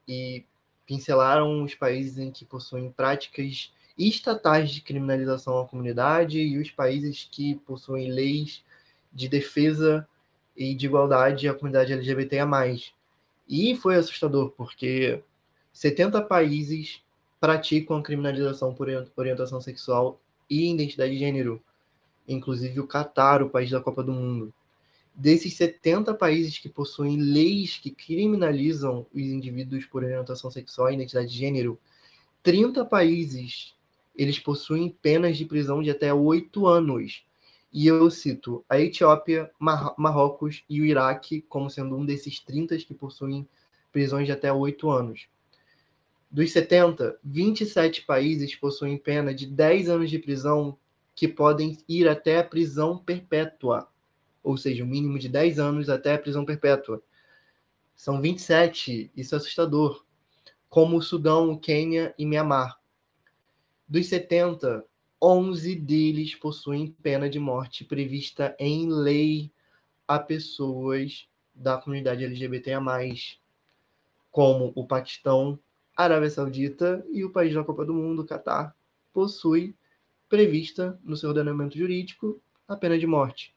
[0.09, 0.45] e
[0.87, 7.29] pincelaram os países em que possuem práticas estatais de criminalização à comunidade e os países
[7.31, 8.63] que possuem leis
[9.17, 10.07] de defesa
[10.55, 12.47] e de igualdade à comunidade LGBTIA+.
[13.49, 15.23] E foi assustador, porque
[15.73, 17.01] 70 países
[17.41, 21.63] praticam a criminalização por orientação sexual e identidade de gênero,
[22.29, 24.53] inclusive o Catar, o país da Copa do Mundo.
[25.15, 31.29] Desses 70 países que possuem leis que criminalizam os indivíduos por orientação sexual e identidade
[31.29, 31.79] de gênero,
[32.43, 33.75] 30 países
[34.15, 37.26] eles possuem penas de prisão de até oito anos.
[37.77, 42.79] E eu cito a Etiópia, Mar Marrocos e o Iraque como sendo um desses 30
[42.79, 43.47] que possuem
[43.93, 45.29] prisões de até oito anos.
[46.31, 50.79] Dos 70, 27 países possuem pena de 10 anos de prisão
[51.15, 53.87] que podem ir até a prisão perpétua,
[54.43, 57.03] ou seja, o um mínimo de 10 anos até a prisão perpétua.
[57.95, 60.03] São 27, isso é assustador,
[60.71, 62.81] como o Sudão, o Quênia e Mianmar.
[63.87, 64.83] Dos 70,
[65.29, 69.51] 11 deles possuem pena de morte prevista em lei
[70.07, 72.81] a pessoas da comunidade LGBTIA+,
[74.31, 75.59] como o Paquistão,
[75.97, 78.73] Arábia Saudita e o país da Copa do Mundo, Catar,
[79.13, 79.75] possui
[80.29, 83.53] prevista no seu ordenamento jurídico a pena de morte.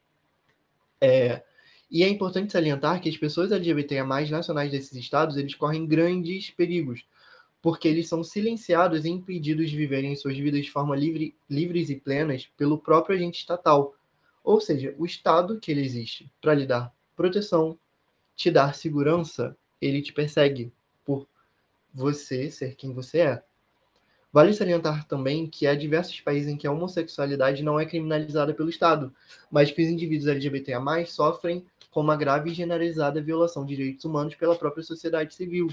[1.00, 1.44] É,
[1.92, 7.06] e é importante salientar que as pessoas LGBTIA+, nacionais desses estados, eles correm grandes perigos,
[7.62, 11.96] porque eles são silenciados e impedidos de viverem suas vidas de forma livre, livres e
[11.96, 13.96] plenas pelo próprio agente estatal,
[14.44, 17.78] ou seja, o Estado que ele existe para lhe dar proteção,
[18.36, 20.72] te dar segurança, ele te persegue
[21.06, 21.28] por
[21.94, 23.44] você ser quem você é.
[24.32, 28.70] Vale salientar também que há diversos países em que a homossexualidade não é criminalizada pelo
[28.70, 29.14] Estado,
[29.52, 34.36] mas que os indivíduos LGBTA+, sofrem com uma grave e generalizada violação de direitos humanos
[34.36, 35.68] pela própria sociedade civil.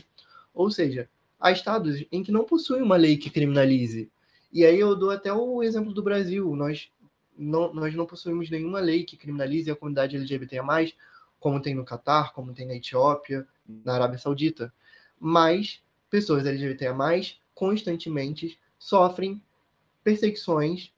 [0.55, 4.11] Ou seja, há estados em que não possuem uma lei que criminalize.
[4.53, 6.55] E aí eu dou até o exemplo do Brasil.
[6.57, 6.91] Nós
[7.37, 10.63] não, nós não possuímos nenhuma lei que criminalize a comunidade LGBTA+,
[11.39, 13.47] como tem no Catar, como tem na Etiópia,
[13.85, 14.73] na Arábia Saudita.
[15.21, 16.95] Mas pessoas LGBTIA+,
[17.55, 19.43] constantemente sofrem
[20.03, 20.93] perseguições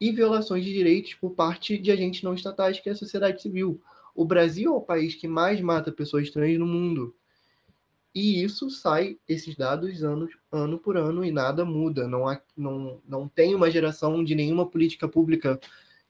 [0.00, 3.80] e violações de direitos por parte de agentes não estatais, que é a sociedade civil.
[4.14, 7.14] O Brasil é o país que mais mata pessoas trans no mundo.
[8.14, 12.08] E isso sai, esses dados, ano, ano por ano, e nada muda.
[12.08, 15.60] Não, há, não, não tem uma geração de nenhuma política pública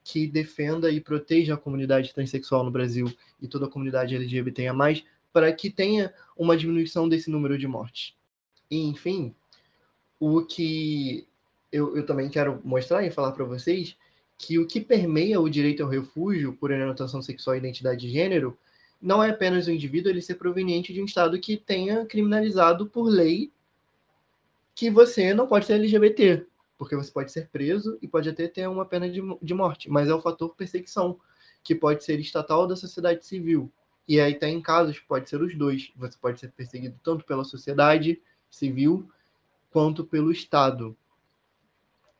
[0.03, 4.73] que defenda e proteja a comunidade transexual no Brasil e toda a comunidade LGBTIA+,
[5.31, 8.15] para que tenha uma diminuição desse número de mortes.
[8.69, 9.35] Enfim,
[10.19, 11.27] o que
[11.71, 13.95] eu, eu também quero mostrar e falar para vocês
[14.37, 18.57] que o que permeia o direito ao refúgio por orientação sexual e identidade de gênero
[19.01, 23.03] não é apenas o indivíduo ele ser proveniente de um estado que tenha criminalizado por
[23.05, 23.51] lei
[24.75, 26.45] que você não pode ser LGBT,
[26.77, 30.07] porque você pode ser preso e pode até ter uma pena de, de morte, mas
[30.07, 31.19] é o fator perseguição,
[31.63, 33.71] que pode ser estatal ou da sociedade civil.
[34.07, 35.91] E aí tem casos, pode ser os dois.
[35.95, 39.09] Você pode ser perseguido tanto pela sociedade civil
[39.69, 40.97] quanto pelo Estado.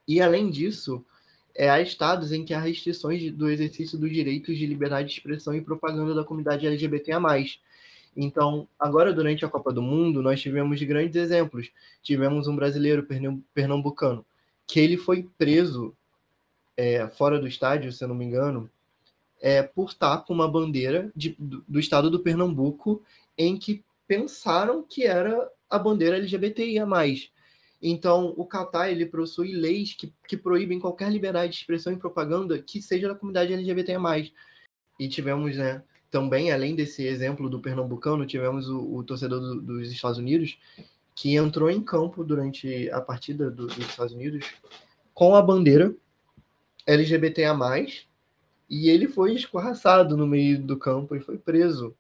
[0.08, 1.04] E, além disso,
[1.56, 5.54] é, há estados em que há restrições do exercício dos direitos de liberdade de expressão
[5.54, 7.20] e propaganda da comunidade LGBTIA+.
[8.16, 11.72] Então, agora, durante a Copa do Mundo, nós tivemos grandes exemplos.
[12.02, 13.08] Tivemos um brasileiro
[13.54, 14.26] pernambucano,
[14.68, 15.96] que ele foi preso
[16.76, 18.70] é, fora do estádio, se eu não me engano,
[19.42, 23.02] é, por estar com uma bandeira de, do, do estado do Pernambuco,
[23.38, 26.86] em que pensaram que era a bandeira LGBTIA+.
[27.82, 32.62] Então, o Catar ele possui leis que, que proíbem qualquer liberdade de expressão e propaganda
[32.62, 34.00] que seja da comunidade LGBTIA+.
[35.00, 39.92] E tivemos, né, também, além desse exemplo do pernambucano, tivemos o, o torcedor do, dos
[39.92, 40.60] Estados Unidos
[41.16, 44.46] que entrou em campo durante a partida do, dos Estados Unidos
[45.14, 45.94] com a bandeira
[46.86, 47.56] LGBTIA+,
[48.70, 51.96] e ele foi escorraçado no meio do campo e foi preso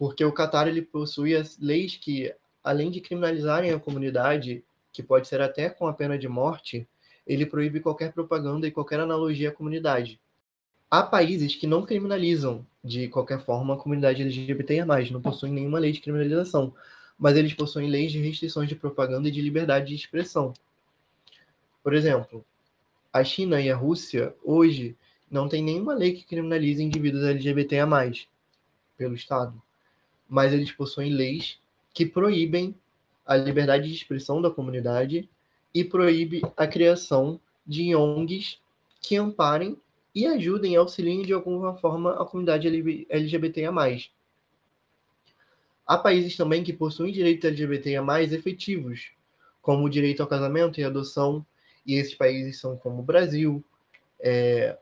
[0.00, 2.34] porque o Catar ele possui as leis que,
[2.64, 6.86] além de criminalizarem a comunidade, que pode ser até com a pena de morte,
[7.26, 10.20] ele proíbe qualquer propaganda e qualquer analogia à comunidade.
[10.90, 15.92] Há países que não criminalizam de qualquer forma a comunidade LGBTIA+, não possuem nenhuma lei
[15.92, 16.74] de criminalização,
[17.18, 20.52] mas eles possuem leis de restrições de propaganda e de liberdade de expressão.
[21.82, 22.44] Por exemplo,
[23.12, 24.96] a China e a Rússia, hoje,
[25.30, 27.86] não tem nenhuma lei que criminalize indivíduos LGBTIA+,
[28.96, 29.62] pelo Estado
[30.30, 31.58] mas eles possuem leis
[31.92, 32.72] que proíbem
[33.30, 35.30] a liberdade de expressão da comunidade
[35.72, 38.58] e proíbe a criação de ONGs
[39.00, 39.80] que amparem
[40.12, 42.66] e ajudem e auxiliem de alguma forma a comunidade
[43.08, 43.70] LGBTIA+.
[45.86, 49.12] Há países também que possuem direitos LGBTIA+, efetivos,
[49.62, 51.46] como o direito ao casamento e adoção,
[51.86, 53.62] e esses países são como o Brasil,
[54.18, 54.76] é,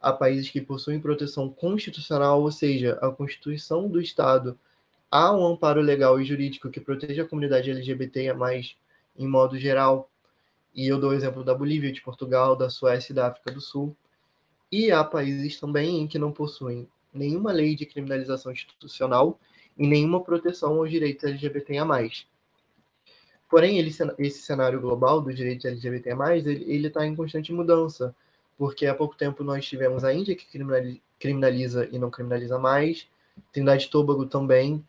[0.00, 4.58] há países que possuem proteção constitucional, ou seja, a Constituição do Estado
[5.10, 8.36] há um amparo legal e jurídico que proteja a comunidade LGBTIA+,
[9.18, 10.08] em modo geral,
[10.74, 13.60] e eu dou o exemplo da Bolívia, de Portugal, da Suécia e da África do
[13.60, 13.96] Sul.
[14.70, 19.38] E há países também em que não possuem nenhuma lei de criminalização institucional
[19.76, 21.84] e nenhuma proteção aos direitos LGBTIA+.
[23.48, 28.14] Porém, ele, esse cenário global do direito LGBT+, ele está em constante mudança,
[28.56, 30.46] porque há pouco tempo nós tivemos a Índia que
[31.18, 33.08] criminaliza e não criminaliza mais,
[33.52, 34.84] Trindade e Tobago também,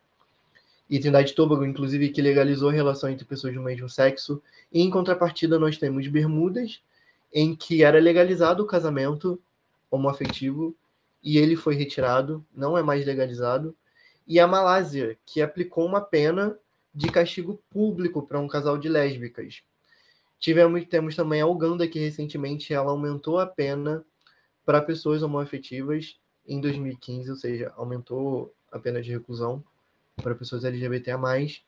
[0.91, 4.81] e Trindade e Tobago, inclusive, que legalizou a relação entre pessoas do mesmo sexo, e
[4.81, 6.81] em contrapartida nós temos Bermudas,
[7.33, 9.41] em que era legalizado o casamento
[9.89, 10.75] homoafetivo,
[11.23, 13.73] e ele foi retirado, não é mais legalizado,
[14.27, 16.57] e a Malásia, que aplicou uma pena
[16.93, 19.63] de castigo público para um casal de lésbicas.
[20.37, 24.03] Tivemos, temos também a Uganda, que recentemente ela aumentou a pena
[24.65, 26.17] para pessoas homoafetivas.
[26.45, 29.63] Em 2015, ou seja, aumentou a pena de reclusão
[30.21, 31.63] para pessoas LGBT a mais.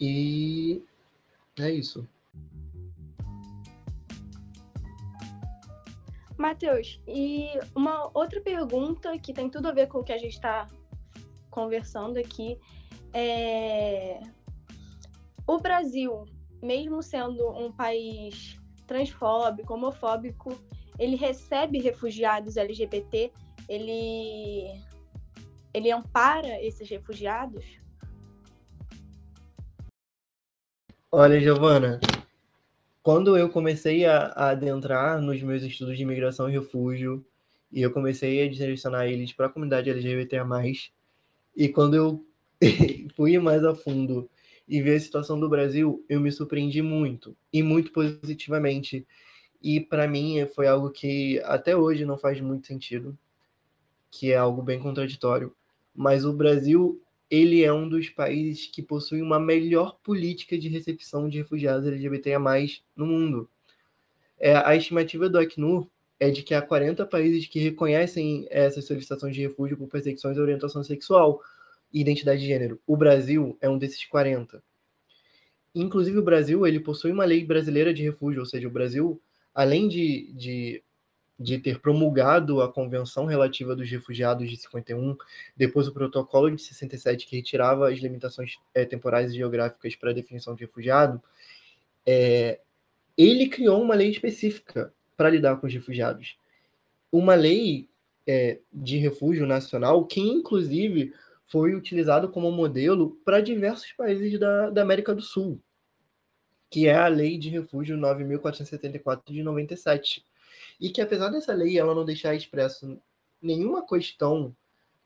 [0.00, 0.82] E
[1.58, 2.06] é isso.
[6.36, 10.34] Matheus, e uma outra pergunta que tem tudo a ver com o que a gente
[10.34, 10.66] está
[11.50, 12.58] conversando aqui
[13.12, 14.20] é,
[15.46, 16.24] o Brasil,
[16.62, 20.58] mesmo sendo um país transfóbico, homofóbico,
[20.98, 23.32] ele recebe refugiados LGBT,
[23.68, 24.82] ele,
[25.74, 27.64] ele ampara esses refugiados?
[31.10, 32.00] Olha, Giovana,
[33.02, 37.24] quando eu comecei a, a, adentrar nos meus estudos de imigração e refúgio,
[37.70, 40.38] e eu comecei a direcionar eles para a comunidade LGBT+,
[41.56, 42.26] e quando eu
[43.16, 44.30] fui mais a fundo
[44.66, 49.06] e ver a situação do Brasil, eu me surpreendi muito, e muito positivamente.
[49.62, 53.18] E para mim foi algo que até hoje não faz muito sentido,
[54.10, 55.54] que é algo bem contraditório.
[55.94, 61.28] Mas o Brasil, ele é um dos países que possui uma melhor política de recepção
[61.28, 62.38] de refugiados LGBTIA+,
[62.96, 63.48] no mundo.
[64.38, 65.86] É, a estimativa do Acnur
[66.18, 70.40] é de que há 40 países que reconhecem essas solicitações de refúgio por perseguições e
[70.40, 71.42] orientação sexual,
[71.92, 72.80] e identidade de gênero.
[72.86, 74.62] O Brasil é um desses 40.
[75.74, 79.20] Inclusive, o Brasil ele possui uma lei brasileira de refúgio, ou seja, o Brasil,
[79.54, 80.82] além de, de,
[81.42, 85.16] de ter promulgado a Convenção Relativa dos Refugiados de 51,
[85.56, 90.14] depois o Protocolo de 67, que retirava as limitações é, temporais e geográficas para a
[90.14, 91.20] definição de refugiado,
[92.06, 92.60] é,
[93.16, 96.36] ele criou uma lei específica para lidar com os refugiados.
[97.10, 97.88] Uma lei
[98.26, 101.12] é, de refúgio nacional que, inclusive,
[101.44, 105.60] foi utilizado como modelo para diversos países da, da América do Sul,
[106.70, 110.24] que é a Lei de Refúgio 9.474 de 97.
[110.82, 112.98] E que, apesar dessa lei ela não deixar expresso
[113.40, 114.52] nenhuma questão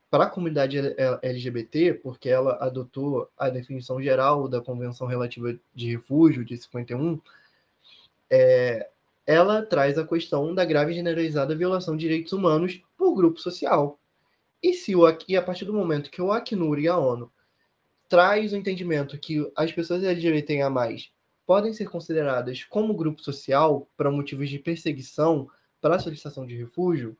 [0.09, 0.79] para a comunidade
[1.21, 7.21] LGBT, porque ela adotou a definição geral da Convenção Relativa de Refúgio de 51,
[8.27, 8.89] é,
[9.23, 13.99] ela traz a questão da grave e generalizada violação de direitos humanos por grupo social.
[14.63, 17.31] E, se o, e a partir do momento que o Acnur e a ONU
[18.09, 20.71] traz o entendimento que as pessoas LGBTIA+,
[21.45, 25.47] podem ser consideradas como grupo social para motivos de perseguição
[25.81, 27.17] para solicitação de refúgio,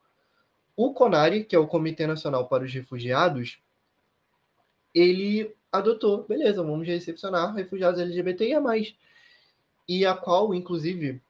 [0.76, 3.60] o CONARE, que é o Comitê Nacional para os Refugiados,
[4.94, 8.62] ele adotou, beleza, vamos recepcionar refugiados LGBTIA+.
[9.88, 11.22] E a qual, inclusive,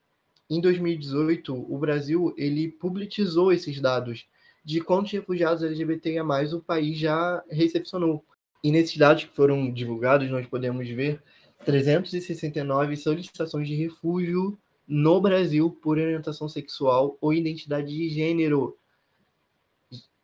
[0.49, 4.28] em 2018, o Brasil ele publicizou esses dados
[4.63, 6.23] de quantos refugiados LGBTIA+,
[6.53, 8.23] o país já recepcionou.
[8.63, 11.21] E nesses dados que foram divulgados, nós podemos ver
[11.63, 14.57] 369 solicitações de refúgio
[14.88, 18.77] no Brasil por orientação sexual ou identidade de gênero.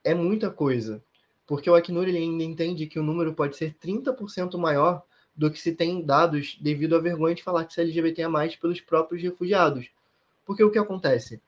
[0.04, 1.04] É muita coisa,
[1.46, 5.04] porque o Acnur ele ainda entende que o número pode ser 30% maior
[5.36, 8.56] do que se tem dados devido à vergonha de falar que se é LGBT mais
[8.56, 9.90] pelos próprios refugiados.
[10.46, 11.42] Porque o que acontece?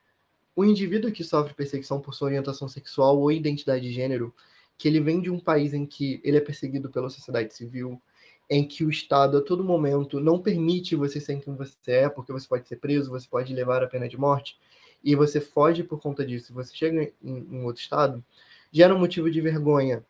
[0.55, 4.33] o indivíduo que sofre perseguição por sua orientação sexual ou identidade de gênero,
[4.77, 8.01] que ele vem de um país em que ele é perseguido pela sociedade civil,
[8.49, 12.31] em que o Estado a todo momento não permite você ser quem você é, porque
[12.31, 14.57] você pode ser preso, você pode levar a pena de morte,
[15.03, 18.23] e você foge por conta disso, você chega em, em outro Estado,
[18.71, 20.05] gera um motivo de vergonha.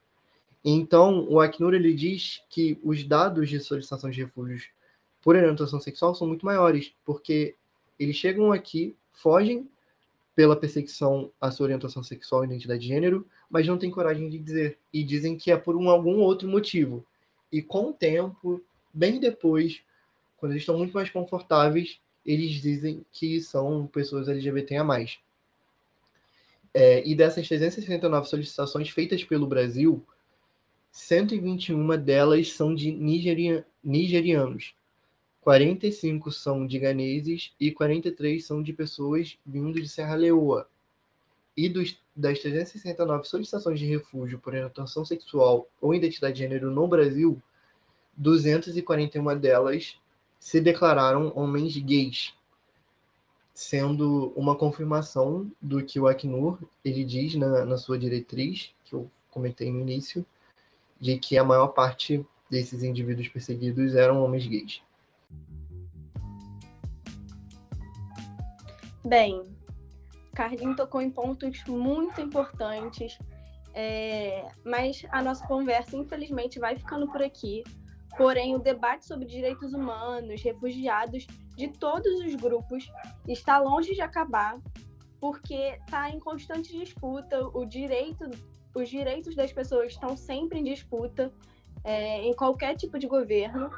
[0.63, 4.69] Então, o Acnur ele diz que os dados de solicitação de refúgios
[5.21, 7.55] por orientação sexual são muito maiores, porque
[7.99, 9.69] eles chegam aqui, fogem
[10.35, 14.37] pela perseguição à sua orientação sexual e identidade de gênero, mas não têm coragem de
[14.37, 14.77] dizer.
[14.91, 17.05] E dizem que é por um, algum outro motivo.
[17.55, 18.61] E com o tempo,
[18.93, 19.81] bem depois,
[20.35, 25.19] quando eles estão muito mais confortáveis, eles dizem que são pessoas LGBT a mais.
[26.73, 30.05] É, e dessas 369 solicitações feitas pelo Brasil,
[30.91, 34.75] 121 delas são de nigeria, nigerianos,
[35.39, 40.67] 45 são de ganeses e 43 são de pessoas vindo de Serra Leoa.
[41.55, 46.87] E dos, das 369 solicitações de refúgio por orientação sexual ou identidade de gênero no
[46.87, 47.41] Brasil,
[48.17, 49.97] 241 delas
[50.39, 52.33] se declararam homens gays,
[53.53, 59.09] sendo uma confirmação do que o Acnur ele diz na, na sua diretriz, que eu
[59.31, 60.25] comentei no início,
[60.99, 64.81] de que a maior parte desses indivíduos perseguidos eram homens gays.
[69.03, 69.54] Bem,
[70.35, 73.17] Carlinhos tocou em pontos muito importantes,
[73.73, 77.63] é, mas a nossa conversa, infelizmente, vai ficando por aqui.
[78.17, 81.25] Porém, o debate sobre direitos humanos, refugiados
[81.55, 82.87] de todos os grupos
[83.27, 84.57] está longe de acabar,
[85.19, 87.47] porque está em constante disputa.
[87.47, 88.29] O direito,
[88.73, 91.31] os direitos das pessoas estão sempre em disputa
[91.83, 93.69] é, em qualquer tipo de governo.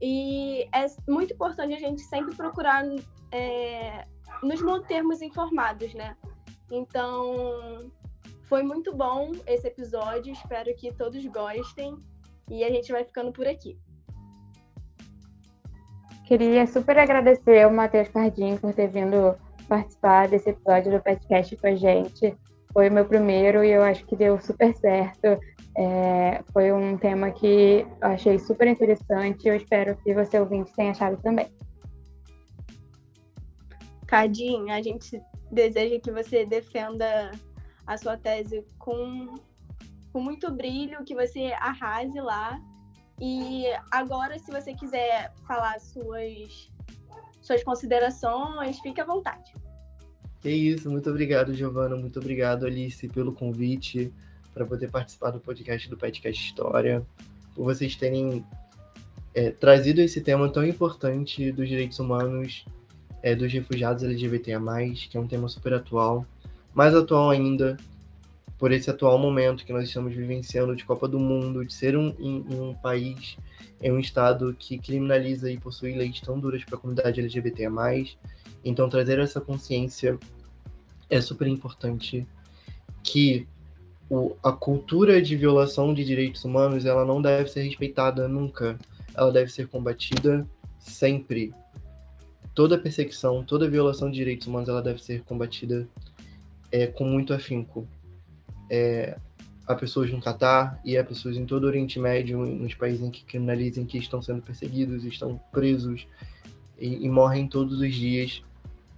[0.00, 2.84] E é muito importante a gente sempre procurar
[3.32, 4.06] é,
[4.42, 6.16] nos mantermos informados, né?
[6.70, 7.90] Então,
[8.44, 10.32] foi muito bom esse episódio.
[10.32, 11.96] Espero que todos gostem.
[12.50, 13.78] E a gente vai ficando por aqui.
[16.26, 19.34] Queria super agradecer ao Matheus Cardim por ter vindo
[19.68, 22.36] participar desse episódio do podcast com a gente.
[22.72, 25.38] Foi o meu primeiro e eu acho que deu super certo.
[25.76, 30.72] É, foi um tema que eu achei super interessante e eu espero que você ouvinte
[30.74, 31.46] tenha achado também.
[34.08, 37.30] Cadinho, a gente deseja que você defenda
[37.86, 39.34] a sua tese com
[40.10, 42.58] com muito brilho, que você arrase lá.
[43.20, 46.70] E agora, se você quiser falar suas,
[47.42, 49.52] suas considerações, fique à vontade.
[50.42, 54.12] É isso, muito obrigado, Giovana, muito obrigado, Alice, pelo convite
[54.54, 57.04] para poder participar do podcast do Petcast História,
[57.54, 58.44] por vocês terem
[59.34, 62.64] é, trazido esse tema tão importante dos direitos humanos
[63.22, 64.60] é, dos refugiados LGBTIA+,
[65.10, 66.26] que é um tema super atual,
[66.74, 67.76] mais atual ainda
[68.58, 72.08] por esse atual momento que nós estamos vivenciando de Copa do Mundo, de ser um,
[72.18, 73.36] um, país,
[73.80, 77.68] em um estado que criminaliza e possui leis tão duras para a comunidade LGBT+.
[78.64, 80.18] Então, trazer essa consciência
[81.08, 82.26] é super importante
[83.02, 83.46] que
[84.10, 88.76] o, a cultura de violação de direitos humanos ela não deve ser respeitada nunca.
[89.14, 90.46] Ela deve ser combatida
[90.78, 91.54] sempre.
[92.58, 95.86] Toda perseguição, toda violação de direitos humanos ela deve ser combatida
[96.72, 97.86] é, com muito afinco
[98.68, 99.16] é,
[99.64, 103.12] a pessoas no Catar e a pessoas em todo o Oriente Médio, nos países em
[103.12, 106.08] que criminalizam, que estão sendo perseguidos, estão presos
[106.76, 108.42] e, e morrem todos os dias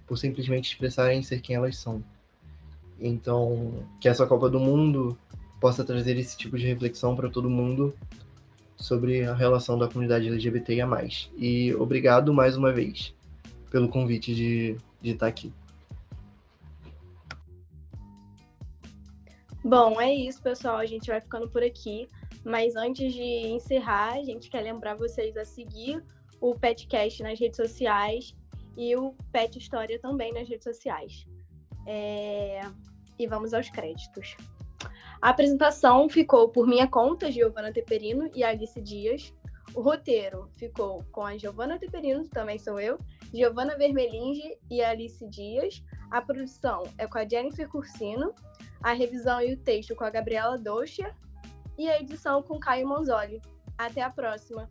[0.07, 2.03] por simplesmente expressarem ser quem elas são.
[2.99, 5.15] Então, que essa Copa do Mundo
[5.59, 7.93] possa trazer esse tipo de reflexão para todo mundo
[8.75, 10.87] sobre a relação da comunidade LGBTIA+.
[11.37, 13.13] E obrigado mais uma vez
[13.71, 15.51] pelo convite de, de estar aqui.
[19.63, 20.77] Bom, é isso, pessoal.
[20.77, 22.07] A gente vai ficando por aqui.
[22.43, 26.03] Mas antes de encerrar, a gente quer lembrar vocês a seguir
[26.39, 28.35] o Petcast nas redes sociais
[28.75, 31.25] e o Pet História também nas redes sociais.
[31.87, 32.61] É...
[33.17, 34.35] E vamos aos créditos.
[35.21, 39.31] A apresentação ficou por minha conta, Giovana Teperino e Alice Dias.
[39.73, 42.99] O roteiro ficou com a Giovana Teperino, também sou eu,
[43.33, 45.81] Giovana Vermelinge e Alice Dias.
[46.09, 48.33] A produção é com a Jennifer Cursino
[48.83, 51.13] a revisão e o texto com a Gabriela Docher
[51.77, 53.41] e a edição com Caio Monzoli.
[53.77, 54.69] Até a próxima!